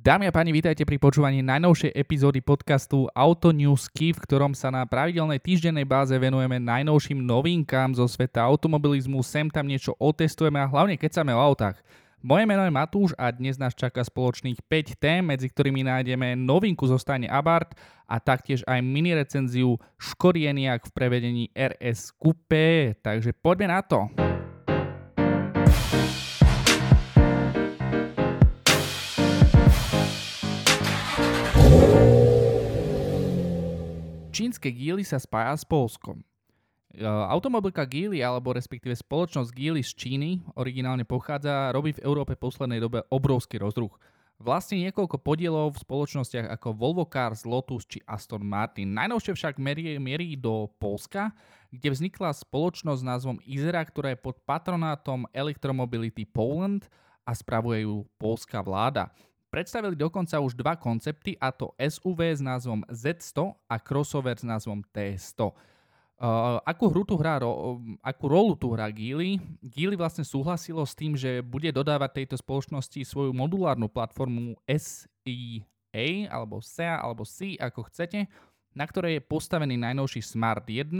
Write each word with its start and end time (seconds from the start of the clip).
Dámy 0.00 0.24
a 0.24 0.32
páni, 0.32 0.48
vítajte 0.56 0.88
pri 0.88 0.96
počúvaní 0.96 1.44
najnovšej 1.44 1.92
epizódy 1.92 2.40
podcastu 2.40 3.04
Auto 3.12 3.52
Newsky, 3.52 4.16
v 4.16 4.22
ktorom 4.24 4.56
sa 4.56 4.72
na 4.72 4.88
pravidelnej 4.88 5.36
týždennej 5.36 5.84
báze 5.84 6.16
venujeme 6.16 6.56
najnovším 6.56 7.20
novinkám 7.20 7.92
zo 7.92 8.08
sveta 8.08 8.40
automobilizmu, 8.40 9.20
sem 9.20 9.52
tam 9.52 9.68
niečo 9.68 9.92
otestujeme 10.00 10.56
a 10.56 10.72
hlavne 10.72 10.96
keď 10.96 11.20
o 11.36 11.44
autách. 11.44 11.76
Moje 12.24 12.48
meno 12.48 12.64
je 12.64 12.72
Matúš 12.72 13.12
a 13.20 13.28
dnes 13.28 13.60
nás 13.60 13.76
čaká 13.76 14.00
spoločných 14.00 14.64
5 14.64 14.96
tém, 14.96 15.20
medzi 15.20 15.52
ktorými 15.52 15.84
nájdeme 15.84 16.32
novinku 16.32 16.88
zo 16.88 16.96
stane 16.96 17.28
Abarth 17.28 17.76
a 18.08 18.16
taktiež 18.16 18.64
aj 18.64 18.80
mini 18.80 19.12
recenziu 19.12 19.76
Škody 20.00 20.48
Enyaq 20.48 20.88
v 20.88 20.96
prevedení 20.96 21.44
RS 21.52 22.16
Coupé, 22.16 22.96
takže 23.04 23.36
poďme 23.36 23.68
na 23.68 23.84
to. 23.84 24.29
Čínske 34.40 34.72
Geely 34.72 35.04
sa 35.04 35.20
spája 35.20 35.52
s 35.52 35.68
Polskom. 35.68 36.24
E, 36.96 37.04
automobilka 37.04 37.84
Geely, 37.84 38.24
alebo 38.24 38.56
respektíve 38.56 38.96
spoločnosť 38.96 39.52
Geely 39.52 39.84
z 39.84 39.92
Číny, 39.92 40.40
originálne 40.56 41.04
pochádza, 41.04 41.68
robí 41.76 41.92
v 41.92 42.00
Európe 42.00 42.40
poslednej 42.40 42.80
dobe 42.80 43.04
obrovský 43.12 43.60
rozruch. 43.60 44.00
Vlastne 44.40 44.80
niekoľko 44.88 45.20
podielov 45.20 45.76
v 45.76 45.84
spoločnostiach 45.84 46.56
ako 46.56 46.72
Volvo 46.72 47.04
Cars, 47.04 47.44
Lotus 47.44 47.84
či 47.84 48.00
Aston 48.08 48.40
Martin. 48.40 48.96
Najnovšie 48.96 49.36
však 49.36 49.60
merí, 49.60 50.00
mierí 50.00 50.32
do 50.40 50.72
Polska, 50.80 51.36
kde 51.68 51.92
vznikla 51.92 52.32
spoločnosť 52.32 52.96
s 52.96 53.08
názvom 53.12 53.36
Izera, 53.44 53.84
ktorá 53.84 54.16
je 54.16 54.24
pod 54.24 54.40
patronátom 54.48 55.28
Electromobility 55.36 56.24
Poland 56.24 56.88
a 57.28 57.36
spravuje 57.36 57.84
ju 57.84 58.08
polská 58.16 58.64
vláda. 58.64 59.12
Predstavili 59.50 59.98
dokonca 59.98 60.38
už 60.38 60.54
dva 60.54 60.78
koncepty, 60.78 61.34
a 61.42 61.50
to 61.50 61.74
SUV 61.74 62.38
s 62.38 62.38
názvom 62.38 62.86
Z100 62.86 63.50
a 63.66 63.76
crossover 63.82 64.38
s 64.38 64.46
názvom 64.46 64.86
T100. 64.94 65.50
Uh, 66.20 66.60
akú, 66.62 66.86
hru 66.86 67.02
tu 67.02 67.18
hrá, 67.18 67.42
ro, 67.42 67.82
akú 67.98 68.30
rolu 68.30 68.54
tu 68.54 68.70
hrá 68.70 68.86
Geely? 68.94 69.42
Geely 69.58 69.98
vlastne 69.98 70.22
súhlasilo 70.22 70.86
s 70.86 70.94
tým, 70.94 71.18
že 71.18 71.42
bude 71.42 71.66
dodávať 71.74 72.22
tejto 72.22 72.36
spoločnosti 72.38 73.02
svoju 73.02 73.34
modulárnu 73.34 73.90
platformu 73.90 74.54
SIA, 74.68 76.30
alebo 76.30 76.62
SEA, 76.62 77.00
alebo 77.00 77.26
C, 77.26 77.58
ako 77.58 77.90
chcete, 77.90 78.30
na 78.70 78.86
ktorej 78.86 79.18
je 79.18 79.26
postavený 79.26 79.74
najnovší 79.80 80.22
Smart 80.22 80.62
1 80.68 80.94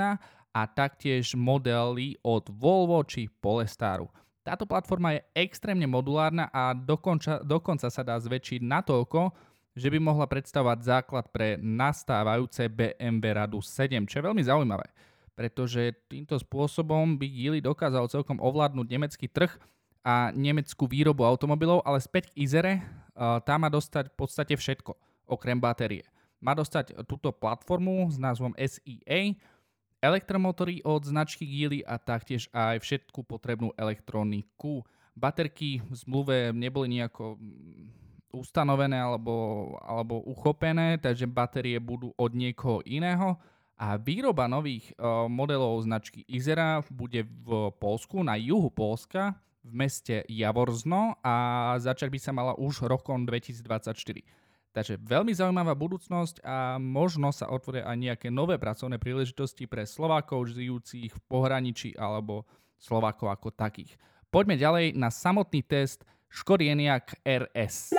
a 0.51 0.63
taktiež 0.67 1.39
modely 1.39 2.19
od 2.27 2.51
Volvo 2.51 3.05
či 3.07 3.31
Polestaru. 3.31 4.11
Táto 4.41 4.65
platforma 4.65 5.17
je 5.17 5.25
extrémne 5.37 5.85
modulárna 5.85 6.49
a 6.49 6.73
dokonča, 6.73 7.45
dokonca 7.45 7.93
sa 7.93 8.01
dá 8.01 8.17
zväčšiť 8.17 8.65
natoľko, 8.65 9.37
že 9.77 9.93
by 9.93 9.99
mohla 10.01 10.25
predstavovať 10.27 10.79
základ 10.81 11.29
pre 11.29 11.61
nastávajúce 11.61 12.67
BMW 12.73 13.37
Radu 13.37 13.61
7, 13.61 14.09
čo 14.09 14.19
je 14.19 14.27
veľmi 14.27 14.43
zaujímavé, 14.43 14.89
pretože 15.37 15.93
týmto 16.09 16.41
spôsobom 16.41 17.21
by 17.21 17.27
Geely 17.29 17.61
dokázal 17.61 18.09
celkom 18.09 18.41
ovládnuť 18.41 18.87
nemecký 18.89 19.29
trh 19.29 19.53
a 20.01 20.33
nemeckú 20.33 20.89
výrobu 20.89 21.23
automobilov, 21.29 21.85
ale 21.85 22.01
späť 22.01 22.33
k 22.33 22.43
Izere, 22.43 22.73
tá 23.15 23.55
má 23.61 23.69
dostať 23.69 24.09
v 24.09 24.15
podstate 24.17 24.55
všetko, 24.57 24.97
okrem 25.29 25.61
batérie. 25.61 26.09
Má 26.41 26.57
dostať 26.57 27.05
túto 27.05 27.29
platformu 27.37 28.09
s 28.09 28.17
názvom 28.17 28.57
SEA, 28.57 29.37
elektromotory 30.01 30.81
od 30.85 31.05
značky 31.05 31.45
Geely 31.45 31.85
a 31.85 32.01
taktiež 32.01 32.49
aj 32.51 32.81
všetku 32.81 33.25
potrebnú 33.25 33.71
elektroniku. 33.77 34.83
Baterky 35.13 35.85
v 35.85 35.95
zmluve 35.95 36.37
neboli 36.57 37.01
nejako 37.01 37.37
mm, 37.37 38.33
ustanovené 38.33 38.97
alebo, 38.97 39.77
alebo 39.85 40.25
uchopené, 40.25 40.97
takže 40.97 41.29
batérie 41.29 41.77
budú 41.77 42.17
od 42.17 42.33
niekoho 42.33 42.81
iného 42.89 43.37
a 43.81 43.97
výroba 43.97 44.45
nových 44.45 44.93
uh, 44.97 45.25
modelov 45.25 45.81
značky 45.85 46.25
Izera 46.29 46.85
bude 46.93 47.25
v 47.25 47.73
Polsku, 47.81 48.21
na 48.21 48.37
juhu 48.37 48.69
Polska, 48.69 49.37
v 49.65 49.73
meste 49.73 50.25
Javorzno 50.29 51.17
a 51.21 51.35
začať 51.81 52.09
by 52.09 52.19
sa 52.21 52.33
mala 52.33 52.53
už 52.57 52.85
rokom 52.89 53.25
2024. 53.29 54.25
Takže 54.71 55.03
veľmi 55.03 55.35
zaujímavá 55.35 55.75
budúcnosť 55.75 56.47
a 56.47 56.79
možno 56.79 57.35
sa 57.35 57.51
otvoria 57.51 57.91
aj 57.91 57.97
nejaké 57.99 58.29
nové 58.31 58.55
pracovné 58.55 59.03
príležitosti 59.03 59.67
pre 59.67 59.83
Slovákov 59.83 60.55
žijúcich 60.55 61.11
v 61.11 61.21
pohraničí 61.27 61.99
alebo 61.99 62.47
Slovákov 62.79 63.35
ako 63.35 63.51
takých. 63.51 63.99
Poďme 64.31 64.55
ďalej 64.55 64.95
na 64.95 65.11
samotný 65.11 65.67
test 65.67 66.07
Škody 66.31 66.71
Enyaq 66.71 67.19
RS. 67.27 67.91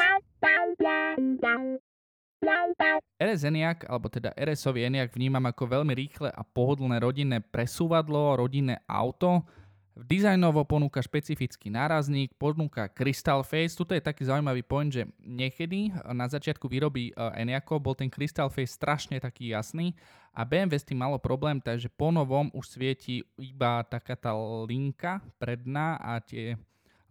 RS 3.20 3.42
Enyaq, 3.44 3.84
alebo 3.92 4.08
teda 4.08 4.32
RS-ový 4.40 4.88
Enyaq 4.88 5.12
vnímam 5.12 5.44
ako 5.52 5.76
veľmi 5.76 5.92
rýchle 5.92 6.32
a 6.32 6.42
pohodlné 6.42 7.04
rodinné 7.04 7.44
presúvadlo, 7.44 8.40
rodinné 8.40 8.80
auto, 8.88 9.44
Dizajnovo 9.92 10.64
ponúka 10.64 11.04
špecifický 11.04 11.68
nárazník, 11.68 12.32
ponúka 12.40 12.88
Crystal 12.88 13.44
Face. 13.44 13.76
Tuto 13.76 13.92
je 13.92 14.00
taký 14.00 14.24
zaujímavý 14.24 14.64
point, 14.64 14.88
že 14.88 15.04
niekedy 15.20 15.92
na 16.16 16.32
začiatku 16.32 16.64
výroby 16.72 17.12
Enyaqo 17.36 17.76
bol 17.76 17.92
ten 17.92 18.08
Crystal 18.08 18.48
Face 18.48 18.72
strašne 18.72 19.20
taký 19.20 19.52
jasný 19.52 19.92
a 20.32 20.48
BMW 20.48 20.80
s 20.80 20.88
tým 20.88 21.04
malo 21.04 21.20
problém, 21.20 21.60
takže 21.60 21.92
po 21.92 22.08
novom 22.08 22.48
už 22.56 22.80
svieti 22.80 23.20
iba 23.36 23.84
taká 23.84 24.16
tá 24.16 24.32
linka 24.64 25.20
predná 25.36 26.00
a 26.00 26.24
tie 26.24 26.56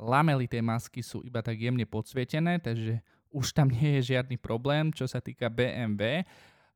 lamely 0.01 0.49
tej 0.49 0.65
masky 0.65 1.05
sú 1.05 1.21
iba 1.21 1.45
tak 1.45 1.61
jemne 1.61 1.85
podsvietené, 1.85 2.65
takže 2.65 3.05
už 3.29 3.53
tam 3.53 3.69
nie 3.77 4.01
je 4.01 4.17
žiadny 4.17 4.41
problém, 4.41 4.89
čo 4.89 5.05
sa 5.05 5.21
týka 5.21 5.53
BMW. 5.53 6.25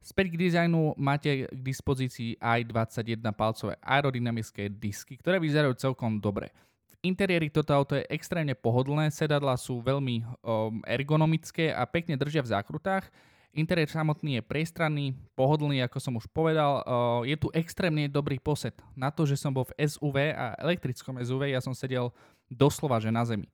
Späť 0.05 0.37
k 0.37 0.41
dizajnu 0.53 1.01
máte 1.01 1.49
k 1.49 1.61
dispozícii 1.65 2.37
aj 2.37 2.69
21 2.69 3.25
palcové 3.33 3.81
aerodynamické 3.81 4.69
disky, 4.69 5.17
ktoré 5.17 5.41
vyzerajú 5.41 5.73
celkom 5.81 6.21
dobre. 6.21 6.53
V 6.93 7.09
interiéri 7.09 7.49
toto 7.49 7.73
auto 7.73 7.97
je 7.97 8.05
extrémne 8.13 8.53
pohodlné, 8.53 9.09
sedadla 9.09 9.57
sú 9.57 9.81
veľmi 9.81 10.21
um, 10.21 10.85
ergonomické 10.85 11.73
a 11.73 11.89
pekne 11.89 12.21
držia 12.21 12.45
v 12.45 12.53
zákrutách. 12.53 13.09
Interiér 13.57 13.89
samotný 13.89 14.43
je 14.43 14.43
priestranný, 14.45 15.17
pohodlný, 15.33 15.81
ako 15.81 15.97
som 15.97 16.21
už 16.21 16.29
povedal. 16.29 16.85
Uh, 16.85 17.25
je 17.25 17.41
tu 17.41 17.49
extrémne 17.57 18.05
dobrý 18.05 18.37
posed. 18.37 18.77
Na 18.93 19.09
to, 19.09 19.25
že 19.25 19.41
som 19.41 19.57
bol 19.57 19.65
v 19.65 19.89
SUV 19.89 20.37
a 20.37 20.53
elektrickom 20.61 21.17
SUV, 21.17 21.49
ja 21.49 21.65
som 21.65 21.73
sedel 21.73 22.13
doslova 22.53 23.01
že 23.01 23.09
na 23.09 23.25
zemi. 23.25 23.49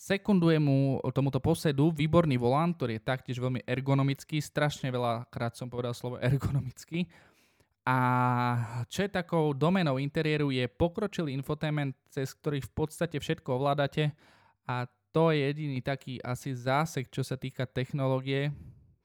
Sekunduje 0.00 0.56
mu 0.56 0.96
tomuto 1.12 1.44
posedu 1.44 1.92
výborný 1.92 2.40
volant, 2.40 2.72
ktorý 2.72 2.96
je 2.96 3.04
taktiež 3.04 3.36
veľmi 3.36 3.60
ergonomický. 3.68 4.40
Strašne 4.40 4.88
veľa 4.88 5.28
krát 5.28 5.52
som 5.52 5.68
povedal 5.68 5.92
slovo 5.92 6.16
ergonomický. 6.24 7.04
A 7.84 7.98
čo 8.88 9.04
je 9.04 9.12
takou 9.12 9.52
domenou 9.52 10.00
interiéru 10.00 10.48
je 10.48 10.64
pokročilý 10.72 11.36
infotainment, 11.36 11.92
cez 12.08 12.32
ktorý 12.32 12.64
v 12.64 12.70
podstate 12.72 13.20
všetko 13.20 13.60
ovládate 13.60 14.16
a 14.64 14.88
to 15.12 15.36
je 15.36 15.52
jediný 15.52 15.84
taký 15.84 16.16
asi 16.22 16.56
zásek, 16.56 17.12
čo 17.12 17.20
sa 17.20 17.36
týka 17.36 17.68
technológie 17.68 18.54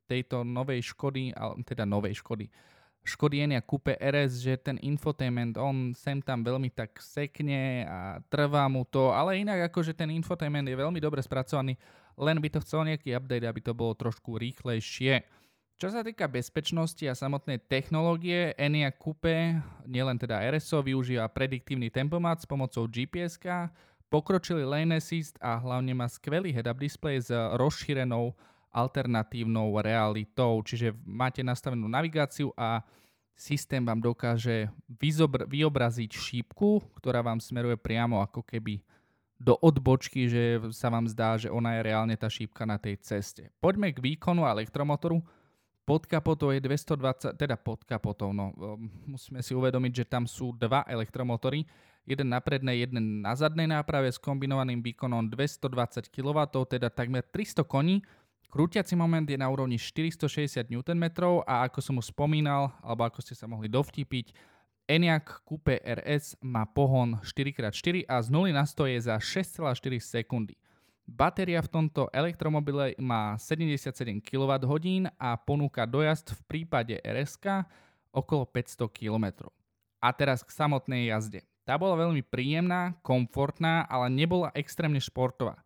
tejto 0.07 0.47
novej 0.47 0.95
Škody, 0.95 1.33
teda 1.65 1.83
novej 1.83 2.23
Škody, 2.23 2.47
Škody 3.05 3.45
Enia 3.45 3.61
Coupe 3.61 3.93
RS, 4.01 4.41
že 4.41 4.57
ten 4.57 4.81
infotainment, 4.81 5.55
on 5.61 5.93
sem 5.93 6.17
tam 6.25 6.41
veľmi 6.41 6.73
tak 6.73 6.97
sekne 6.97 7.85
a 7.85 8.17
trvá 8.33 8.65
mu 8.65 8.81
to, 8.81 9.13
ale 9.13 9.37
inak 9.37 9.69
akože 9.69 9.93
ten 9.93 10.09
infotainment 10.09 10.65
je 10.65 10.73
veľmi 10.73 10.97
dobre 10.97 11.21
spracovaný, 11.21 11.77
len 12.17 12.41
by 12.41 12.49
to 12.49 12.59
chcel 12.65 12.81
nejaký 12.81 13.13
update, 13.13 13.45
aby 13.45 13.61
to 13.61 13.77
bolo 13.77 13.93
trošku 13.93 14.41
rýchlejšie. 14.41 15.21
Čo 15.75 15.91
sa 15.91 16.01
týka 16.01 16.25
bezpečnosti 16.31 17.03
a 17.05 17.13
samotnej 17.13 17.59
technológie, 17.59 18.55
Enia 18.57 18.89
Coupe, 18.95 19.59
nielen 19.85 20.17
teda 20.17 20.41
RSO, 20.49 20.81
využíva 20.81 21.27
prediktívny 21.29 21.91
tempomat 21.91 22.41
s 22.41 22.49
pomocou 22.49 22.87
gps 22.89 23.37
pokročili 24.07 24.63
lane 24.63 24.95
assist 25.03 25.35
a 25.43 25.59
hlavne 25.59 25.91
má 25.91 26.07
skvelý 26.07 26.55
head-up 26.55 26.79
display 26.79 27.19
s 27.19 27.27
rozšírenou 27.33 28.31
alternatívnou 28.75 29.79
realitou, 29.79 30.59
čiže 30.59 30.91
máte 31.07 31.39
nastavenú 31.39 31.87
navigáciu 31.87 32.51
a 32.59 32.83
systém 33.31 33.79
vám 33.79 34.03
dokáže 34.03 34.67
vyzobr- 34.91 35.47
vyobraziť 35.47 36.11
šípku, 36.11 36.83
ktorá 36.99 37.23
vám 37.23 37.39
smeruje 37.39 37.79
priamo 37.79 38.19
ako 38.19 38.43
keby 38.43 38.83
do 39.35 39.55
odbočky, 39.59 40.31
že 40.31 40.63
sa 40.71 40.87
vám 40.87 41.07
zdá, 41.11 41.35
že 41.35 41.51
ona 41.51 41.75
je 41.79 41.81
reálne 41.91 42.15
tá 42.15 42.27
šípka 42.31 42.63
na 42.63 42.79
tej 42.79 42.99
ceste. 43.03 43.51
Poďme 43.59 43.91
k 43.91 43.99
výkonu 43.99 44.47
elektromotoru. 44.47 45.19
Pod 45.85 46.09
kapotou 46.09 46.49
je 46.49 46.63
220, 46.63 47.37
teda 47.37 47.59
pod 47.61 47.85
kapotou, 47.85 48.33
no 48.33 48.49
musíme 49.05 49.45
si 49.45 49.53
uvedomiť, 49.53 50.01
že 50.01 50.05
tam 50.09 50.25
sú 50.25 50.49
dva 50.57 50.81
elektromotory, 50.89 51.61
jeden 52.09 52.33
na 52.33 52.41
prednej, 52.41 52.89
jeden 52.89 53.21
na 53.21 53.37
zadnej 53.37 53.69
náprave 53.69 54.09
s 54.09 54.17
kombinovaným 54.17 54.81
výkonom 54.81 55.29
220 55.29 56.09
kW, 56.09 56.39
teda 56.65 56.89
takmer 56.89 57.21
300 57.21 57.61
koní, 57.69 58.01
Krútiaci 58.49 58.95
moment 58.95 59.25
je 59.25 59.35
na 59.35 59.51
úrovni 59.51 59.75
460 59.75 60.71
Nm 60.71 61.05
a 61.43 61.67
ako 61.67 61.79
som 61.83 61.95
už 61.99 62.13
spomínal, 62.15 62.71
alebo 62.79 63.03
ako 63.03 63.19
ste 63.19 63.35
sa 63.35 63.49
mohli 63.49 63.67
dovtipiť, 63.67 64.31
Enyaq 64.85 65.41
Coupe 65.41 65.81
RS 65.81 66.37
má 66.45 66.61
pohon 66.69 67.17
4x4 67.25 68.05
a 68.05 68.21
z 68.21 68.29
0 68.29 68.53
na 68.53 68.69
100 68.69 68.93
je 68.93 68.99
za 69.09 69.15
6,4 69.17 69.97
sekundy. 69.97 70.53
Batéria 71.05 71.61
v 71.61 71.69
tomto 71.69 72.09
elektromobile 72.13 72.97
má 73.01 73.37
77 73.37 73.93
kWh 74.21 75.09
a 75.17 75.37
ponúka 75.37 75.85
dojazd 75.85 76.33
v 76.33 76.41
prípade 76.45 76.97
RSK 77.01 77.65
okolo 78.13 78.45
500 78.45 78.89
km. 78.89 79.49
A 80.01 80.13
teraz 80.13 80.45
k 80.45 80.53
samotnej 80.53 81.09
jazde. 81.09 81.41
Tá 81.65 81.81
bola 81.81 81.97
veľmi 81.97 82.21
príjemná, 82.21 82.93
komfortná, 83.01 83.89
ale 83.89 84.13
nebola 84.13 84.53
extrémne 84.53 85.01
športová. 85.01 85.64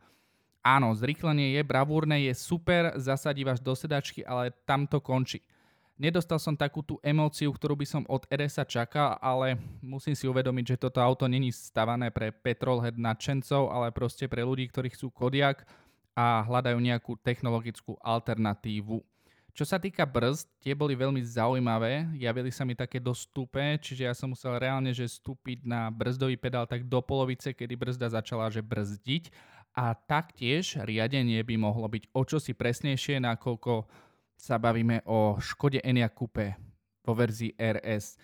Áno, 0.59 0.91
zrýchlenie 0.91 1.56
je 1.56 1.63
bravúrne, 1.63 2.19
je 2.19 2.35
super, 2.35 2.91
zasadí 3.00 3.47
vás 3.47 3.63
do 3.63 3.71
sedačky, 3.71 4.27
ale 4.27 4.51
tam 4.67 4.83
to 4.83 5.00
končí. 5.00 5.39
Nedostal 6.00 6.39
som 6.39 6.56
takú 6.56 6.79
tú 6.79 6.95
emóciu, 7.03 7.51
ktorú 7.51 7.75
by 7.75 7.88
som 7.88 8.03
od 8.07 8.23
RS 8.31 8.63
čakal, 8.71 9.19
ale 9.19 9.59
musím 9.83 10.15
si 10.15 10.27
uvedomiť, 10.31 10.75
že 10.75 10.81
toto 10.88 11.03
auto 11.03 11.27
není 11.27 11.51
stavané 11.51 12.07
pre 12.07 12.31
petrolhead 12.31 12.95
nadšencov, 12.95 13.67
ale 13.67 13.91
proste 13.91 14.23
pre 14.31 14.44
ľudí, 14.47 14.71
ktorí 14.71 14.95
chcú 14.95 15.11
Kodiak 15.11 15.67
a 16.15 16.44
hľadajú 16.47 16.79
nejakú 16.79 17.19
technologickú 17.19 18.00
alternatívu. 18.00 19.03
Čo 19.51 19.67
sa 19.67 19.75
týka 19.75 20.07
brzd, 20.07 20.47
tie 20.63 20.71
boli 20.71 20.95
veľmi 20.95 21.19
zaujímavé, 21.19 22.15
javili 22.15 22.47
sa 22.47 22.63
mi 22.63 22.79
také 22.79 22.95
dostupé, 22.95 23.75
čiže 23.75 24.07
ja 24.07 24.15
som 24.15 24.31
musel 24.31 24.56
reálne 24.56 24.95
že 24.95 25.03
stúpiť 25.03 25.67
na 25.67 25.91
brzdový 25.91 26.39
pedál 26.39 26.63
tak 26.63 26.88
do 26.88 27.03
polovice, 27.03 27.51
kedy 27.51 27.75
brzda 27.75 28.07
začala 28.07 28.47
že 28.47 28.63
brzdiť 28.63 29.27
a 29.75 29.94
taktiež 29.94 30.81
riadenie 30.81 31.42
by 31.45 31.56
mohlo 31.57 31.86
byť 31.86 32.12
o 32.13 32.21
čosi 32.25 32.57
presnejšie, 32.57 33.21
nakoľko 33.21 33.86
sa 34.39 34.56
bavíme 34.56 35.04
o 35.06 35.36
Škode 35.38 35.83
Enyaq 35.83 36.16
Coupe 36.16 36.56
vo 37.04 37.13
verzii 37.13 37.54
RS. 37.60 38.16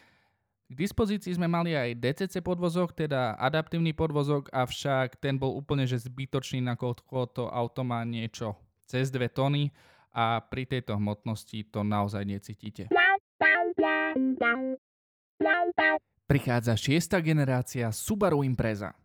K 0.65 0.73
dispozícii 0.73 1.37
sme 1.37 1.45
mali 1.45 1.77
aj 1.77 2.01
DCC 2.01 2.41
podvozok, 2.41 2.97
teda 2.97 3.37
adaptívny 3.37 3.93
podvozok, 3.93 4.49
avšak 4.49 5.21
ten 5.21 5.37
bol 5.37 5.53
úplne 5.53 5.85
že 5.85 6.01
zbytočný, 6.01 6.65
nakoľko 6.65 7.17
to 7.37 7.43
auto 7.45 7.85
má 7.85 8.01
niečo 8.01 8.57
cez 8.89 9.13
2 9.13 9.29
tony 9.29 9.69
a 10.15 10.41
pri 10.41 10.65
tejto 10.65 10.97
hmotnosti 10.97 11.69
to 11.69 11.85
naozaj 11.85 12.25
necítite. 12.25 12.89
Prichádza 16.25 16.73
šiesta 16.73 17.21
generácia 17.21 17.93
Subaru 17.93 18.41
Impreza. 18.41 18.97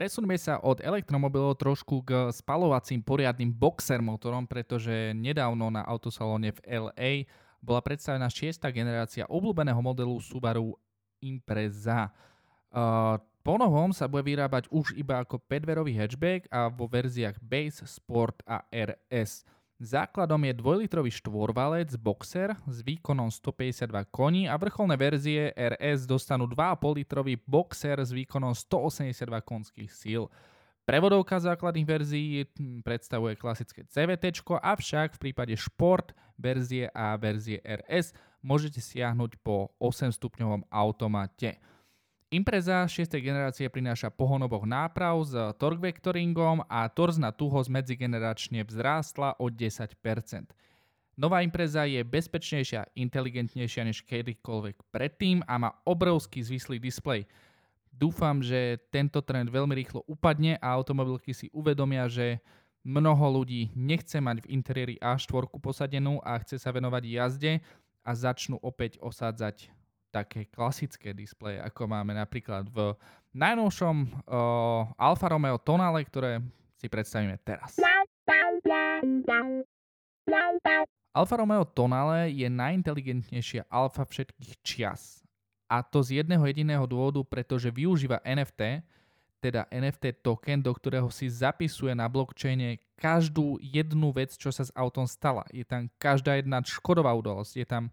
Presunme 0.00 0.32
sa 0.40 0.56
od 0.64 0.80
elektromobilov 0.80 1.60
trošku 1.60 2.00
k 2.08 2.32
spalovacím 2.32 3.04
poriadnym 3.04 3.52
boxer 3.52 4.00
motorom, 4.00 4.48
pretože 4.48 5.12
nedávno 5.12 5.68
na 5.68 5.84
autosalóne 5.84 6.56
v 6.56 6.88
LA 6.88 7.12
bola 7.60 7.84
predstavená 7.84 8.24
šiesta 8.32 8.72
generácia 8.72 9.28
obľúbeného 9.28 9.76
modelu 9.84 10.16
Subaru 10.24 10.72
Impreza. 11.20 12.08
Uh, 12.72 13.20
ponovom 13.44 13.92
sa 13.92 14.08
bude 14.08 14.24
vyrábať 14.24 14.72
už 14.72 14.96
iba 14.96 15.20
ako 15.20 15.36
5-verový 15.36 15.92
hatchback 15.92 16.48
a 16.48 16.72
vo 16.72 16.88
verziách 16.88 17.36
Base, 17.36 17.84
Sport 17.84 18.40
a 18.48 18.64
RS. 18.72 19.44
Základom 19.80 20.44
je 20.44 20.52
2-litrový 20.60 21.08
štvorvalec 21.08 21.96
Boxer 21.96 22.52
s 22.68 22.84
výkonom 22.84 23.32
152 23.32 24.12
koní 24.12 24.44
a 24.44 24.52
vrcholné 24.60 24.92
verzie 25.00 25.56
RS 25.56 26.04
dostanú 26.04 26.44
2,5 26.44 27.00
litrový 27.00 27.40
Boxer 27.40 27.96
s 27.96 28.12
výkonom 28.12 28.52
182 28.52 29.16
konských 29.40 29.88
síl. 29.88 30.28
Prevodovka 30.84 31.40
základných 31.40 31.88
verzií 31.88 32.44
predstavuje 32.84 33.40
klasické 33.40 33.88
CVT, 33.88 34.44
avšak 34.60 35.16
v 35.16 35.32
prípade 35.32 35.56
Šport 35.56 36.12
verzie 36.36 36.92
a 36.92 37.16
verzie 37.16 37.64
RS 37.64 38.12
môžete 38.44 38.84
siahnuť 38.84 39.40
po 39.40 39.72
8 39.80 40.12
stupňovom 40.12 40.68
automate. 40.68 41.56
Impreza 42.30 42.86
6. 42.86 43.10
generácie 43.18 43.66
prináša 43.66 44.06
pohon 44.06 44.38
oboch 44.46 44.62
náprav 44.62 45.18
s 45.26 45.34
torque 45.58 45.82
vectoringom 45.82 46.62
a 46.70 46.86
torzná 46.86 47.34
tuhosť 47.34 47.66
medzigeneračne 47.66 48.62
vzrástla 48.62 49.34
o 49.42 49.50
10%. 49.50 49.98
Nová 51.18 51.42
Impreza 51.42 51.90
je 51.90 51.98
bezpečnejšia 52.06 52.94
inteligentnejšia 52.94 53.82
než 53.82 54.06
kedykoľvek 54.06 54.94
predtým 54.94 55.42
a 55.42 55.58
má 55.58 55.74
obrovský 55.82 56.38
zvislý 56.46 56.78
displej. 56.78 57.26
Dúfam, 57.90 58.38
že 58.46 58.78
tento 58.94 59.18
trend 59.26 59.50
veľmi 59.50 59.74
rýchlo 59.74 60.06
upadne 60.06 60.54
a 60.62 60.70
automobilky 60.70 61.34
si 61.34 61.50
uvedomia, 61.50 62.06
že 62.06 62.38
mnoho 62.86 63.42
ľudí 63.42 63.74
nechce 63.74 64.22
mať 64.22 64.46
v 64.46 64.50
interiéri 64.54 64.94
A4 65.02 65.50
posadenú 65.58 66.22
a 66.22 66.38
chce 66.38 66.62
sa 66.62 66.70
venovať 66.70 67.02
jazde 67.10 67.52
a 68.06 68.14
začnú 68.14 68.54
opäť 68.62 69.02
osádzať 69.02 69.79
také 70.10 70.50
klasické 70.50 71.14
displeje, 71.14 71.62
ako 71.62 71.86
máme 71.86 72.12
napríklad 72.12 72.66
v 72.68 72.98
najnovšom 73.34 73.96
uh, 74.26 74.90
Alfa 74.98 75.26
Romeo 75.30 75.56
Tonale, 75.62 76.02
ktoré 76.02 76.42
si 76.76 76.90
predstavíme 76.90 77.38
teraz. 77.46 77.78
Alfa 81.10 81.34
Romeo 81.38 81.64
Tonale 81.66 82.30
je 82.30 82.46
najinteligentnejšia 82.46 83.66
alfa 83.66 84.06
všetkých 84.06 84.52
čias. 84.62 85.22
A 85.70 85.86
to 85.86 86.02
z 86.02 86.22
jedného 86.22 86.42
jediného 86.50 86.82
dôvodu, 86.86 87.22
pretože 87.22 87.70
využíva 87.70 88.18
NFT, 88.26 88.82
teda 89.40 89.64
NFT 89.72 90.20
token, 90.20 90.60
do 90.60 90.70
ktorého 90.74 91.08
si 91.08 91.30
zapisuje 91.30 91.96
na 91.96 92.10
blockchaine 92.10 92.76
každú 93.00 93.56
jednu 93.62 94.12
vec, 94.12 94.36
čo 94.36 94.52
sa 94.52 94.68
s 94.68 94.74
autom 94.76 95.08
stala. 95.08 95.48
Je 95.48 95.64
tam 95.64 95.88
každá 95.96 96.36
jedna 96.36 96.60
škodová 96.60 97.16
udalosť, 97.16 97.52
je 97.56 97.66
tam 97.66 97.88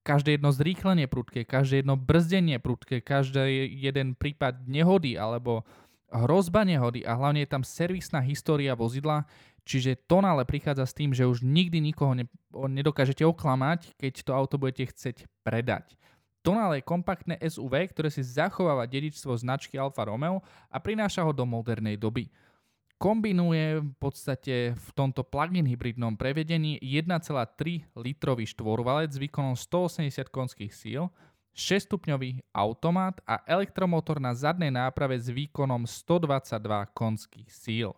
každé 0.00 0.40
jedno 0.40 0.50
zrýchlenie 0.50 1.06
prudké, 1.06 1.44
každé 1.44 1.84
jedno 1.84 1.96
brzdenie 1.96 2.56
prudké, 2.56 3.04
každý 3.04 3.68
jeden 3.68 4.16
prípad 4.16 4.64
nehody 4.64 5.20
alebo 5.20 5.62
hrozba 6.10 6.66
nehody 6.66 7.06
a 7.06 7.14
hlavne 7.14 7.44
je 7.46 7.50
tam 7.52 7.62
servisná 7.62 8.18
história 8.24 8.74
vozidla, 8.74 9.28
čiže 9.62 10.00
Tonale 10.10 10.42
prichádza 10.42 10.88
s 10.88 10.96
tým, 10.96 11.14
že 11.14 11.28
už 11.28 11.46
nikdy 11.46 11.78
nikoho 11.78 12.18
ne, 12.18 12.26
nedokážete 12.50 13.22
oklamať, 13.22 13.94
keď 13.94 14.12
to 14.26 14.32
auto 14.34 14.58
budete 14.58 14.90
chcieť 14.90 15.30
predať. 15.46 15.94
Tonale 16.40 16.80
je 16.80 16.88
kompaktné 16.88 17.34
SUV, 17.36 17.92
ktoré 17.92 18.08
si 18.08 18.24
zachováva 18.24 18.88
dedičstvo 18.88 19.36
značky 19.36 19.76
Alfa 19.76 20.08
Romeo 20.08 20.40
a 20.72 20.80
prináša 20.80 21.20
ho 21.20 21.36
do 21.36 21.44
modernej 21.44 22.00
doby 22.00 22.32
kombinuje 23.00 23.80
v 23.80 23.94
podstate 23.96 24.76
v 24.76 24.88
tomto 24.92 25.24
plug-in 25.24 25.64
hybridnom 25.64 26.20
prevedení 26.20 26.76
1,3 26.84 27.96
litrový 27.96 28.44
štvorvalec 28.44 29.16
s 29.16 29.18
výkonom 29.18 29.56
180 29.56 30.28
konských 30.28 30.68
síl, 30.68 31.08
6-stupňový 31.56 32.44
automat 32.52 33.18
a 33.24 33.40
elektromotor 33.48 34.20
na 34.20 34.36
zadnej 34.36 34.68
náprave 34.68 35.16
s 35.16 35.32
výkonom 35.32 35.88
122 35.88 36.92
konských 36.92 37.48
síl. 37.48 37.96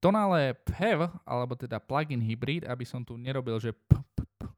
Tonale 0.00 0.56
PHEV, 0.66 1.12
alebo 1.22 1.54
teda 1.54 1.78
plug-in 1.78 2.18
hybrid, 2.18 2.66
aby 2.66 2.82
som 2.82 3.04
tu 3.06 3.14
nerobil, 3.20 3.60
že 3.60 3.70
p, 3.70 3.94
p, 4.16 4.24
p, 4.34 4.48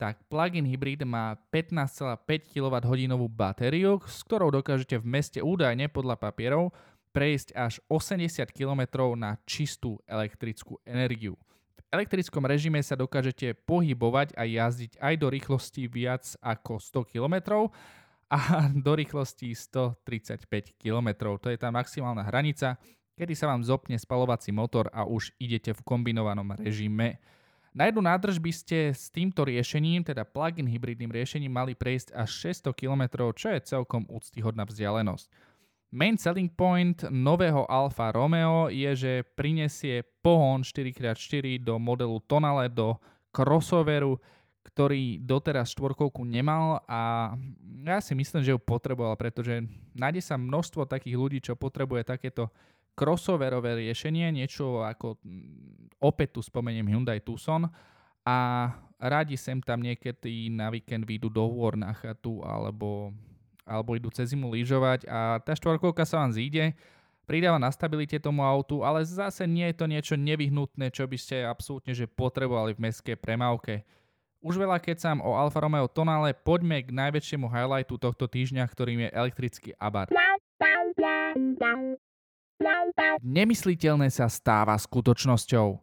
tak 0.00 0.22
plug-in 0.30 0.64
hybrid 0.64 1.04
má 1.04 1.36
15,5 1.50 2.22
kWh 2.54 3.22
batériu, 3.28 4.00
s 4.06 4.24
ktorou 4.24 4.48
dokážete 4.48 4.96
v 4.96 5.06
meste 5.10 5.38
údajne 5.44 5.90
podľa 5.92 6.16
papierov 6.16 6.72
prejsť 7.12 7.54
až 7.54 7.78
80 7.86 8.48
km 8.50 9.12
na 9.14 9.36
čistú 9.44 10.00
elektrickú 10.08 10.80
energiu. 10.88 11.36
V 11.76 11.80
elektrickom 11.92 12.48
režime 12.48 12.80
sa 12.80 12.96
dokážete 12.96 13.52
pohybovať 13.68 14.32
a 14.34 14.48
jazdiť 14.48 14.96
aj 14.96 15.14
do 15.20 15.28
rýchlosti 15.28 15.86
viac 15.92 16.24
ako 16.40 16.80
100 16.80 17.12
km 17.12 17.68
a 18.32 18.38
do 18.86 18.92
rýchlosti 18.96 19.52
135 19.52 20.48
km. 20.80 21.36
To 21.36 21.52
je 21.52 21.60
tá 21.60 21.68
maximálna 21.68 22.24
hranica, 22.24 22.80
kedy 23.12 23.36
sa 23.36 23.52
vám 23.52 23.60
zopne 23.60 24.00
spalovací 24.00 24.50
motor 24.50 24.88
a 24.88 25.04
už 25.04 25.36
idete 25.36 25.76
v 25.76 25.84
kombinovanom 25.84 26.56
režime. 26.56 27.20
Na 27.72 27.88
jednu 27.88 28.04
nádrž 28.04 28.36
by 28.36 28.52
ste 28.52 28.78
s 28.92 29.08
týmto 29.08 29.48
riešením, 29.48 30.04
teda 30.04 30.28
plug-in 30.28 30.68
hybridným 30.68 31.08
riešením, 31.08 31.48
mali 31.48 31.72
prejsť 31.72 32.12
až 32.12 32.52
600 32.68 32.76
km, 32.76 33.32
čo 33.32 33.48
je 33.48 33.64
celkom 33.64 34.04
úctyhodná 34.12 34.68
vzdialenosť. 34.68 35.51
Main 35.92 36.16
selling 36.16 36.48
point 36.48 37.04
nového 37.12 37.68
Alfa 37.68 38.08
Romeo 38.16 38.72
je, 38.72 38.90
že 38.96 39.12
prinesie 39.36 40.00
pohon 40.24 40.64
4x4 40.64 41.60
do 41.60 41.76
modelu 41.76 42.16
Tonale, 42.24 42.72
do 42.72 42.96
crossoveru, 43.28 44.16
ktorý 44.64 45.20
doteraz 45.20 45.76
štvorkovku 45.76 46.24
nemal 46.24 46.80
a 46.88 47.32
ja 47.84 48.00
si 48.00 48.16
myslím, 48.16 48.40
že 48.40 48.56
ju 48.56 48.60
potreboval, 48.62 49.20
pretože 49.20 49.68
nájde 49.92 50.24
sa 50.24 50.40
množstvo 50.40 50.88
takých 50.88 51.16
ľudí, 51.18 51.38
čo 51.44 51.60
potrebuje 51.60 52.08
takéto 52.08 52.48
crossoverové 52.96 53.84
riešenie, 53.84 54.32
niečo 54.32 54.80
ako 54.88 55.20
mm, 55.20 56.00
opäť 56.00 56.38
tu 56.38 56.40
spomeniem 56.40 56.88
Hyundai 56.88 57.20
Tucson 57.20 57.68
a 58.24 58.36
radi 58.96 59.36
sem 59.36 59.60
tam 59.60 59.84
niekedy 59.84 60.48
na 60.48 60.72
víkend 60.72 61.04
výjdu 61.04 61.28
do 61.28 61.44
chatu 62.00 62.40
alebo 62.40 63.12
alebo 63.62 63.94
idú 63.94 64.10
cez 64.10 64.34
zimu 64.34 64.50
lyžovať 64.52 65.06
a 65.06 65.38
tá 65.42 65.54
štvorkolka 65.54 66.02
sa 66.02 66.22
vám 66.22 66.34
zíde, 66.34 66.74
pridáva 67.26 67.56
na 67.56 67.70
stabilite 67.70 68.18
tomu 68.18 68.42
autu, 68.42 68.82
ale 68.82 69.06
zase 69.06 69.46
nie 69.46 69.70
je 69.70 69.76
to 69.78 69.86
niečo 69.86 70.14
nevyhnutné, 70.18 70.90
čo 70.90 71.06
by 71.06 71.16
ste 71.16 71.46
absolútne 71.46 71.94
že 71.94 72.10
potrebovali 72.10 72.74
v 72.74 72.82
mestskej 72.90 73.16
premávke. 73.16 73.86
Už 74.42 74.58
veľa 74.58 74.82
keď 74.82 74.98
sám 74.98 75.18
o 75.22 75.38
Alfa 75.38 75.62
Romeo 75.62 75.86
Tonale, 75.86 76.34
poďme 76.34 76.82
k 76.82 76.90
najväčšiemu 76.90 77.46
highlightu 77.46 77.94
tohto 77.94 78.26
týždňa, 78.26 78.66
ktorým 78.66 79.06
je 79.06 79.10
elektrický 79.14 79.70
Abarth. 79.78 80.10
Nemysliteľné 83.22 84.10
sa 84.10 84.26
stáva 84.26 84.74
skutočnosťou. 84.74 85.78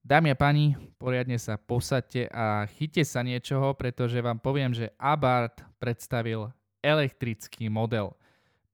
Dámy 0.00 0.32
a 0.32 0.36
pani, 0.38 0.78
poriadne 0.96 1.36
sa 1.36 1.60
posadte 1.60 2.30
a 2.32 2.64
chyte 2.78 3.04
sa 3.04 3.20
niečoho, 3.20 3.76
pretože 3.76 4.22
vám 4.22 4.40
poviem, 4.40 4.72
že 4.72 4.94
Abarth 4.96 5.60
predstavil 5.76 6.48
elektrický 6.82 7.68
model. 7.68 8.12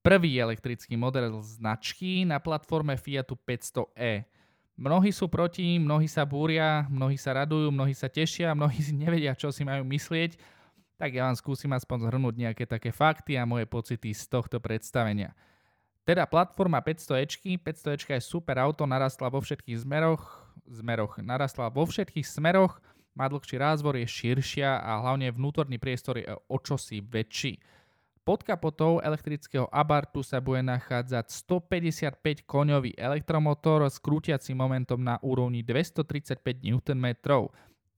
Prvý 0.02 0.38
elektrický 0.38 0.94
model 0.94 1.42
značky 1.42 2.22
na 2.22 2.38
platforme 2.38 2.94
Fiatu 2.94 3.34
500e. 3.34 4.22
Mnohí 4.76 5.10
sú 5.10 5.26
proti, 5.26 5.80
mnohí 5.80 6.06
sa 6.06 6.22
búria, 6.22 6.84
mnohí 6.86 7.16
sa 7.16 7.32
radujú, 7.32 7.72
mnohí 7.72 7.96
sa 7.96 8.06
tešia, 8.06 8.54
mnohí 8.54 8.78
si 8.78 8.94
nevedia, 9.02 9.34
čo 9.34 9.50
si 9.50 9.66
majú 9.66 9.82
myslieť. 9.88 10.38
Tak 10.96 11.10
ja 11.12 11.28
vám 11.28 11.36
skúsim 11.36 11.68
aspoň 11.72 12.08
zhrnúť 12.08 12.34
nejaké 12.40 12.64
také 12.64 12.92
fakty 12.92 13.36
a 13.36 13.44
moje 13.44 13.68
pocity 13.68 14.12
z 14.12 14.24
tohto 14.32 14.62
predstavenia. 14.62 15.36
Teda 16.06 16.22
platforma 16.22 16.78
500 16.78 17.58
500 17.58 18.14
je 18.14 18.22
super 18.22 18.62
auto, 18.62 18.86
narastla 18.86 19.26
vo 19.26 19.42
všetkých 19.42 19.82
zmeroch, 19.82 20.22
zmeroch, 20.70 21.18
narastla 21.18 21.66
vo 21.66 21.82
všetkých 21.82 22.22
smeroch, 22.22 22.78
má 23.16 23.26
dlhší 23.32 23.56
rázvor, 23.58 23.96
je 23.96 24.06
širšia 24.06 24.76
a 24.76 25.02
hlavne 25.02 25.32
vnútorný 25.32 25.80
priestor 25.80 26.20
je 26.20 26.28
o 26.28 26.56
čosi 26.60 27.00
väčší. 27.00 27.58
Pod 28.26 28.42
kapotou 28.42 28.98
elektrického 28.98 29.70
Abartu 29.70 30.18
sa 30.18 30.42
bude 30.42 30.58
nachádzať 30.58 31.30
155 31.46 32.42
koňový 32.42 32.98
elektromotor 32.98 33.86
s 33.86 34.02
krútiacim 34.02 34.58
momentom 34.58 34.98
na 34.98 35.14
úrovni 35.22 35.62
235 35.62 36.42
Nm. 36.58 37.06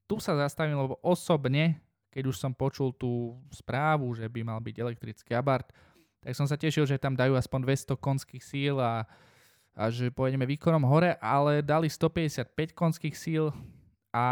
Tu 0.04 0.16
sa 0.20 0.36
zastavím, 0.36 0.92
osobne, 1.00 1.80
keď 2.12 2.28
už 2.28 2.36
som 2.36 2.52
počul 2.52 2.92
tú 2.92 3.40
správu, 3.48 4.12
že 4.12 4.28
by 4.28 4.44
mal 4.44 4.60
byť 4.60 4.76
elektrický 4.76 5.32
Abarth, 5.32 5.72
tak 6.20 6.36
som 6.36 6.44
sa 6.44 6.60
tešil, 6.60 6.84
že 6.84 7.00
tam 7.00 7.16
dajú 7.16 7.32
aspoň 7.32 7.64
200 7.64 7.96
konských 7.96 8.44
síl 8.44 8.76
a, 8.76 9.08
a 9.72 9.88
že 9.88 10.12
pôjdeme 10.12 10.44
výkonom 10.44 10.84
hore, 10.84 11.16
ale 11.24 11.64
dali 11.64 11.88
155 11.88 12.76
konských 12.76 13.16
síl 13.16 13.48
a 14.12 14.26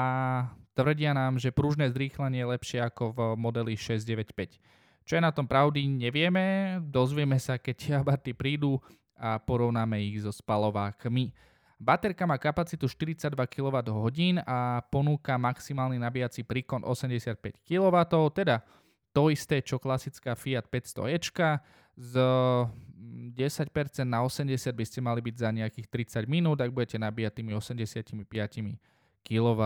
tvrdia 0.76 1.16
nám, 1.16 1.40
že 1.40 1.56
pružné 1.56 1.88
zrýchlenie 1.88 2.44
je 2.44 2.52
lepšie 2.52 2.78
ako 2.84 3.16
v 3.16 3.18
modeli 3.40 3.80
695. 3.80 4.60
Čo 5.06 5.14
je 5.14 5.22
na 5.22 5.30
tom 5.30 5.46
pravdy, 5.46 5.86
nevieme, 5.86 6.76
dozvieme 6.82 7.38
sa, 7.38 7.54
keď 7.54 8.02
abarty 8.02 8.34
prídu 8.34 8.82
a 9.14 9.38
porovnáme 9.38 10.02
ich 10.02 10.18
so 10.18 10.34
spalovákmi. 10.34 11.30
Baterka 11.78 12.26
má 12.26 12.34
kapacitu 12.40 12.90
42 12.90 13.30
kWh 13.30 14.42
a 14.42 14.82
ponúka 14.90 15.38
maximálny 15.38 16.00
nabíjací 16.00 16.42
príkon 16.42 16.82
85 16.82 17.38
kW, 17.62 17.96
teda 18.34 18.66
to 19.14 19.30
isté, 19.30 19.62
čo 19.62 19.78
klasická 19.78 20.34
Fiat 20.34 20.66
500 20.68 21.14
Ečka, 21.14 21.62
z 21.96 22.12
10% 23.32 23.72
na 24.04 24.20
80 24.20 24.52
by 24.74 24.84
ste 24.84 25.00
mali 25.00 25.24
byť 25.24 25.36
za 25.38 25.48
nejakých 25.48 25.86
30 26.18 26.28
minút, 26.28 26.58
ak 26.60 26.68
budete 26.68 27.00
nabíjať 27.00 27.40
tými 27.40 27.56
85 27.56 28.26
kW. 29.24 29.60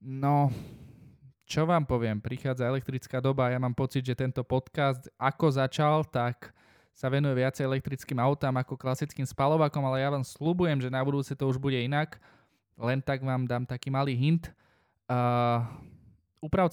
No, 0.00 0.48
čo 1.44 1.68
vám 1.68 1.84
poviem, 1.84 2.20
prichádza 2.20 2.64
elektrická 2.64 3.20
doba 3.20 3.52
ja 3.52 3.60
mám 3.60 3.76
pocit, 3.76 4.00
že 4.00 4.16
tento 4.16 4.40
podcast 4.40 5.08
ako 5.20 5.46
začal, 5.52 6.04
tak 6.08 6.56
sa 6.94 7.10
venuje 7.10 7.36
viacej 7.42 7.66
elektrickým 7.66 8.16
autám 8.22 8.54
ako 8.56 8.78
klasickým 8.78 9.26
spalovakom, 9.26 9.82
ale 9.84 10.00
ja 10.00 10.08
vám 10.14 10.22
slúbujem, 10.22 10.78
že 10.78 10.88
na 10.88 11.02
budúce 11.02 11.34
to 11.34 11.50
už 11.50 11.58
bude 11.58 11.76
inak. 11.76 12.16
Len 12.78 13.02
tak 13.02 13.20
vám 13.20 13.44
dám 13.44 13.66
taký 13.66 13.90
malý 13.90 14.14
hint. 14.14 14.50
Uh, 15.10 15.62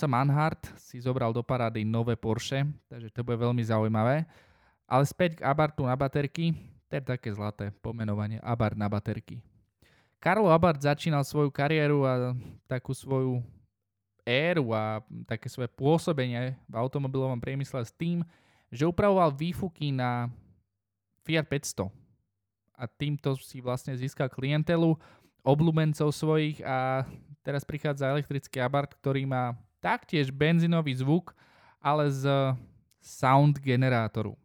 Manhart 0.08 0.62
si 0.78 1.02
zobral 1.02 1.34
do 1.34 1.42
parády 1.42 1.82
nové 1.82 2.14
Porsche, 2.16 2.70
takže 2.88 3.10
to 3.12 3.26
bude 3.26 3.42
veľmi 3.42 3.66
zaujímavé. 3.66 4.30
Ale 4.86 5.04
späť 5.10 5.42
k 5.42 5.46
Abartu 5.48 5.88
na 5.88 5.98
baterky, 5.98 6.54
to 6.92 7.00
je 7.00 7.04
také 7.04 7.32
zlaté 7.34 7.72
pomenovanie 7.82 8.38
Abart 8.44 8.76
na 8.76 8.92
baterky. 8.92 9.42
Karlo 10.22 10.54
Abart 10.54 10.84
začínal 10.84 11.26
svoju 11.26 11.50
kariéru 11.50 12.06
a 12.06 12.38
takú 12.70 12.94
svoju 12.94 13.42
éru 14.26 14.74
a 14.76 15.02
také 15.26 15.50
svoje 15.50 15.70
pôsobenie 15.72 16.58
v 16.70 16.76
automobilovom 16.76 17.42
priemysle 17.42 17.82
s 17.82 17.94
tým, 17.94 18.22
že 18.70 18.88
upravoval 18.88 19.34
výfuky 19.34 19.92
na 19.92 20.30
Fiat 21.26 21.46
500 21.46 21.90
a 22.78 22.84
týmto 22.90 23.38
si 23.38 23.62
vlastne 23.62 23.94
získal 23.94 24.30
klientelu, 24.30 24.98
obľúbencov 25.42 26.14
svojich 26.14 26.62
a 26.66 27.06
Teraz 27.42 27.66
prichádza 27.66 28.14
elektrický 28.14 28.62
Abarth, 28.62 28.94
ktorý 29.02 29.26
má 29.26 29.58
taktiež 29.82 30.30
benzínový 30.30 30.94
zvuk, 30.94 31.34
ale 31.82 32.06
z 32.14 32.54
sound 33.02 33.58
generátoru. 33.58 34.38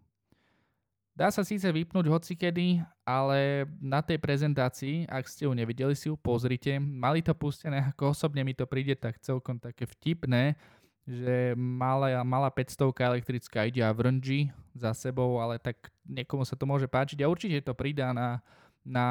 Dá 1.17 1.33
sa 1.33 1.41
síce 1.41 1.65
vypnúť 1.65 2.13
hocikedy, 2.13 2.85
ale 3.01 3.65
na 3.81 4.05
tej 4.05 4.21
prezentácii, 4.21 5.09
ak 5.09 5.25
ste 5.25 5.49
ju 5.49 5.57
nevideli, 5.57 5.97
si 5.97 6.13
ju 6.13 6.15
pozrite. 6.21 6.77
Mali 6.77 7.25
to 7.25 7.33
pustené, 7.33 7.81
ako 7.89 8.13
osobne 8.13 8.45
mi 8.45 8.53
to 8.53 8.69
príde 8.69 8.93
tak 9.01 9.17
celkom 9.25 9.57
také 9.57 9.89
vtipné, 9.89 10.61
že 11.09 11.57
malá, 11.57 12.21
malá 12.21 12.53
500 12.53 12.93
elektrická 13.01 13.65
ide 13.65 13.81
a 13.81 13.97
vrnží 13.97 14.53
za 14.77 14.93
sebou, 14.93 15.41
ale 15.41 15.57
tak 15.57 15.89
niekomu 16.05 16.45
sa 16.45 16.53
to 16.53 16.69
môže 16.69 16.85
páčiť 16.85 17.25
a 17.25 17.33
určite 17.33 17.65
to 17.65 17.73
pridá 17.73 18.13
na 18.13 18.45
na 18.87 19.07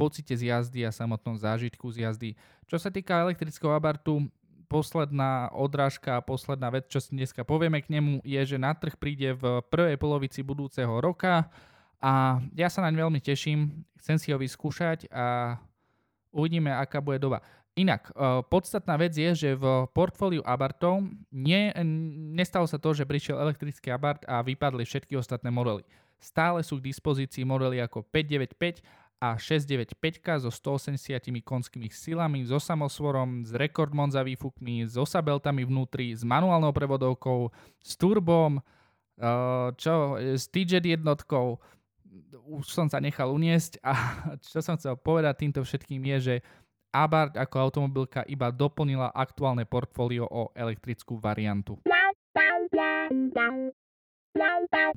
pocite 0.00 0.32
z 0.32 0.48
jazdy 0.48 0.80
a 0.80 0.88
samotnom 0.88 1.36
zážitku 1.36 1.84
z 1.92 2.08
jazdy. 2.08 2.30
Čo 2.64 2.80
sa 2.80 2.88
týka 2.88 3.20
elektrického 3.20 3.76
abartu, 3.76 4.24
posledná 4.66 5.52
odrážka 5.52 6.18
a 6.18 6.24
posledná 6.24 6.68
vec, 6.72 6.88
čo 6.88 6.98
si 7.00 7.14
dneska 7.14 7.44
povieme 7.44 7.80
k 7.84 7.92
nemu, 7.92 8.24
je, 8.24 8.40
že 8.54 8.58
na 8.58 8.72
trh 8.72 8.96
príde 8.96 9.36
v 9.36 9.62
prvej 9.70 9.96
polovici 10.00 10.40
budúceho 10.40 11.00
roka 11.00 11.48
a 12.04 12.42
ja 12.52 12.68
sa 12.68 12.84
naň 12.84 13.08
veľmi 13.08 13.20
teším, 13.22 13.84
chcem 14.00 14.16
si 14.20 14.28
ho 14.28 14.36
vyskúšať 14.36 15.08
a 15.08 15.56
uvidíme, 16.34 16.68
aká 16.68 17.00
bude 17.00 17.16
doba. 17.16 17.40
Inak, 17.74 18.12
e, 18.12 18.44
podstatná 18.46 18.94
vec 18.94 19.18
je, 19.18 19.34
že 19.34 19.50
v 19.58 19.90
portfóliu 19.90 20.44
Abartov 20.46 21.02
nie, 21.34 21.74
nestalo 22.30 22.70
sa 22.70 22.78
to, 22.78 22.94
že 22.94 23.08
prišiel 23.08 23.40
elektrický 23.40 23.90
Abart 23.90 24.22
a 24.30 24.44
vypadli 24.46 24.86
všetky 24.86 25.18
ostatné 25.18 25.50
modely. 25.50 25.82
Stále 26.22 26.62
sú 26.62 26.78
k 26.78 26.86
dispozícii 26.92 27.42
modely 27.42 27.82
ako 27.82 28.06
595 28.06 28.80
a 29.24 29.40
695 29.40 30.44
so 30.44 30.52
180 30.52 31.40
konskými 31.40 31.88
silami, 31.88 32.44
so 32.44 32.60
samosvorom, 32.60 33.48
s 33.48 33.56
rekordmon 33.56 34.12
za 34.12 34.20
výfukmi, 34.20 34.84
s 34.84 35.00
osabeltami 35.00 35.64
vnútri, 35.64 36.12
s 36.12 36.20
manuálnou 36.20 36.76
prevodovkou, 36.76 37.48
s 37.80 37.96
turbom, 37.96 38.60
eh, 38.60 39.68
čo, 39.80 40.20
s 40.20 40.44
TJ 40.52 40.84
jednotkou. 40.84 41.56
Už 42.44 42.68
som 42.68 42.86
sa 42.92 43.00
nechal 43.00 43.32
uniesť 43.32 43.80
a 43.80 43.92
čo 44.44 44.60
som 44.60 44.76
chcel 44.76 45.00
povedať 45.00 45.40
týmto 45.40 45.64
všetkým 45.64 46.04
je, 46.14 46.16
že 46.20 46.34
Abarth 46.94 47.34
ako 47.34 47.56
automobilka 47.58 48.22
iba 48.30 48.54
doplnila 48.54 49.10
aktuálne 49.10 49.66
portfólio 49.66 50.30
o 50.30 50.54
elektrickú 50.54 51.18
variantu. 51.18 51.82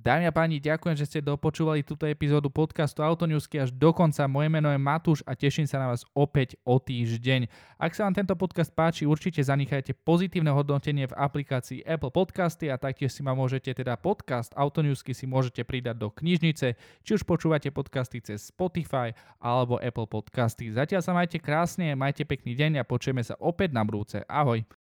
Dámy 0.02 0.26
a 0.26 0.34
páni, 0.34 0.58
ďakujem, 0.58 0.98
že 0.98 1.06
ste 1.06 1.20
dopočúvali 1.22 1.86
túto 1.86 2.10
epizódu 2.10 2.50
podcastu 2.50 3.06
Autonewsky 3.06 3.62
až 3.62 3.70
do 3.70 3.94
konca. 3.94 4.26
Moje 4.26 4.50
meno 4.50 4.74
je 4.74 4.82
Matúš 4.82 5.22
a 5.30 5.38
teším 5.38 5.70
sa 5.70 5.78
na 5.78 5.94
vás 5.94 6.02
opäť 6.18 6.58
o 6.66 6.82
týždeň. 6.82 7.46
Ak 7.78 7.94
sa 7.94 8.10
vám 8.10 8.18
tento 8.18 8.34
podcast 8.34 8.74
páči, 8.74 9.06
určite 9.06 9.38
zanechajte 9.38 9.94
pozitívne 10.02 10.50
hodnotenie 10.50 11.06
v 11.06 11.14
aplikácii 11.14 11.86
Apple 11.86 12.10
Podcasty 12.10 12.74
a 12.74 12.82
taktiež 12.82 13.14
si 13.14 13.22
ma 13.22 13.38
môžete, 13.38 13.78
teda 13.78 13.94
podcast 14.02 14.58
Autonewsky 14.58 15.14
si 15.14 15.30
môžete 15.30 15.62
pridať 15.62 16.02
do 16.02 16.10
knižnice, 16.10 16.74
či 17.06 17.12
už 17.14 17.22
počúvate 17.22 17.70
podcasty 17.70 18.18
cez 18.26 18.50
Spotify 18.50 19.14
alebo 19.38 19.78
Apple 19.78 20.10
Podcasty. 20.10 20.74
Zatiaľ 20.74 21.06
sa 21.06 21.14
majte 21.14 21.38
krásne, 21.38 21.94
majte 21.94 22.26
pekný 22.26 22.58
deň 22.58 22.82
a 22.82 22.88
počujeme 22.90 23.22
sa 23.22 23.38
opäť 23.38 23.70
na 23.70 23.86
budúce. 23.86 24.26
Ahoj. 24.26 24.87